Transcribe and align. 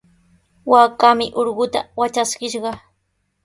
Waakaami 0.71 1.25
urquta 1.39 1.79
watraskishqa. 1.99 2.71